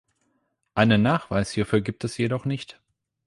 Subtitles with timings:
[0.73, 2.81] Einen Nachweis hierfür gibt es jedoch nicht.